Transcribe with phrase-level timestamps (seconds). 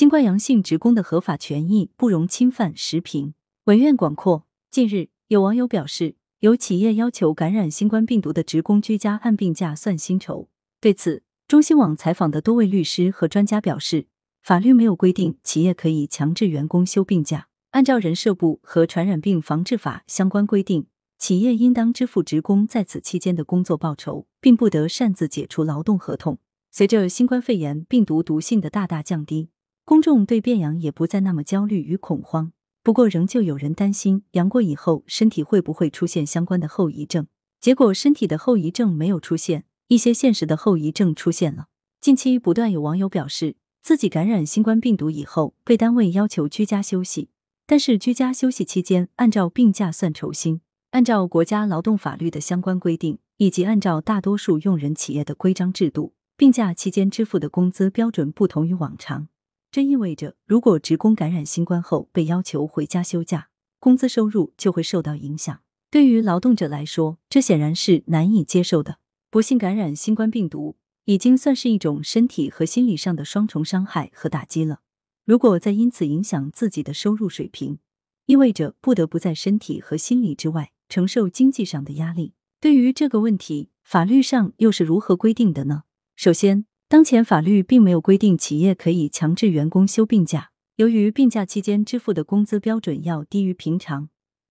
[0.00, 2.74] 新冠阳性职工的合法权益不容侵犯。
[2.74, 4.46] 时评文苑广阔。
[4.70, 10.48] 近日，有网友表示，有企业要求感染新冠病毒的职工居家按病假算薪酬。
[10.80, 14.06] 对此，中新网采访的多位律师和专家表示，
[14.42, 17.48] 法律没有规定企业可以强制员工休病假。
[17.72, 20.86] 按照人社部和传染病防治法相关规定，
[21.18, 26.38] 企业应当支付职工在此期间的工作报酬，并不得擅自解除劳动合同。
[26.70, 29.50] 随着新冠肺炎病毒毒性的大大降低，
[29.90, 32.52] 公众对变阳也不再那么焦虑与恐慌。
[32.84, 37.26] 不过，仍旧有人担心阳过以后身体会不会出现相关的后遗症。
[37.60, 41.66] 结果，身体的后遗症没有出现，一些现实的后遗症出现了。
[42.00, 47.30] 近期不断有网友表示，自己感染新冠病毒以后，被单位要求居家休息，
[47.66, 50.60] 但是居家休息期间按照病假算酬薪。
[50.92, 59.26] 按照国家劳动法律的相关规定，以及按照大多数用人企业的规章制度，病假期间支付的工资标准不同于往常。
[59.72, 65.60] 这意味着，如果职工感染新冠后被要求回家休假，工资收入就会受到影响。
[65.92, 68.98] 对于劳动者来说，这显然是难以接受的。
[69.30, 74.80] 不幸感染新冠病毒，已经算是一种身体和心理上的双重伤害和打击了。
[75.24, 77.78] 如果再因此影响自己的收入水平，
[78.26, 82.34] 意味着不得不在身体和心理之外承受经济上的压力。
[82.60, 85.84] 对于这个问题，法律上又是如何规定的呢？
[86.16, 90.50] 首先，当前法律并没有规定企业可以强制员工休病假。
[90.74, 94.08] 由于病假期间支付的工资标准要低于平常，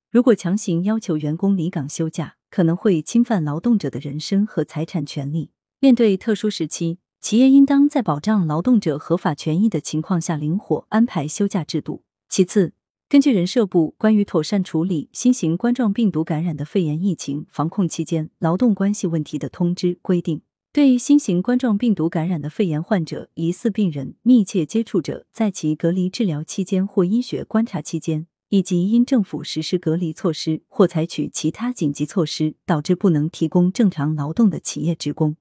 [0.09, 5.51] 如果强行要求员工离岗休假，可能会侵犯劳动者的人身和财产权利。
[5.81, 12.03] 面对特殊时期，企业应当在保障劳动者合法权益的情况下，灵活安排休假制度。
[12.29, 12.71] 其次，
[13.09, 20.41] 根据人社部关于妥善处理新型冠状病毒感染的肺炎疫情防控期间劳动关系问题的通知规定。
[20.72, 35.38] 对于新型冠状病毒感染的肺炎患者、疑似病人、密切接触者，在其隔离治疗期间或医学观察期间，以及因政府实施隔离措施或采取其他紧急措施导致不能提供正常劳动的企业职工，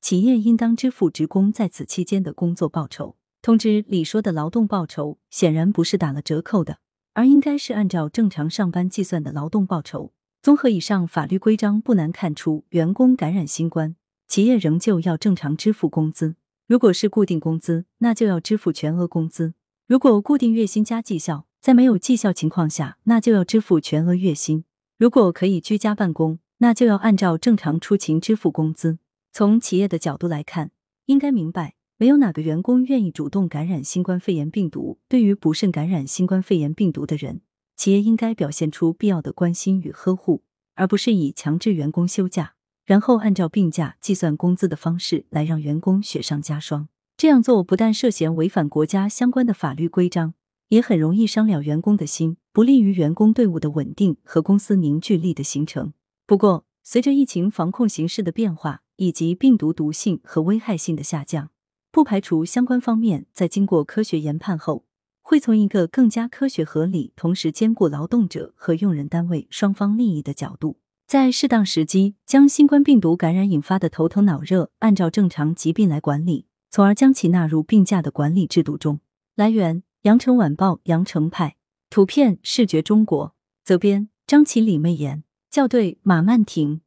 [0.00, 3.16] 企业应当支付职工在此期间的工作报酬。
[3.42, 6.78] 通知里说的劳动报酬，显然不是打了折扣的，
[7.12, 10.14] 而应该是按照正常上班计算的劳动报酬。
[10.40, 13.96] 综合以上法律规章，不难看出，员工感染新冠。
[14.32, 19.52] 企业仍旧要正常支付工资，如果是固定工资，那就要支付全额工资；
[19.86, 24.64] 如果固定月薪加绩效，在没有绩效情况下，那就要支付全额月薪；
[24.96, 28.98] 如果可以居家办公，那就要按照正常出勤支付工资。
[29.30, 30.70] 从企业的角度来看，
[31.04, 34.98] 应该明白，没有哪个员工愿意主动感染新冠肺炎病毒。
[35.10, 37.42] 对于不慎感染新冠肺炎病毒的人，
[37.76, 40.42] 企业应该表现出必要的关心与呵护，
[40.74, 42.54] 而不是以强制员工休假。
[42.84, 50.34] 然后按照病假计算工资的方式来让员工雪上加霜，这样做不但涉嫌违反国家相关的法律规章，
[50.68, 55.92] 也很容易伤了员工的心，不利于员工队伍的稳定和公司凝聚力的形成。
[56.26, 61.50] 不过，随着疫情防控形势的变化以及病毒毒性和危害性的下降，
[61.92, 64.84] 不排除相关方面在经过科学研判后，
[65.20, 70.78] 会从一个更加科学合理，同时兼顾劳动者和用人单位双方利益的角度。
[71.12, 78.98] 在适当时机，将新冠病毒感染引发的头疼脑热按照正常疾病来管理，从而将其纳入病假的管理制度中。
[79.36, 81.56] 来源：羊城晚报羊城派，
[81.90, 86.80] 图片：视觉中国，责编：张起李媚妍，校对：马曼婷。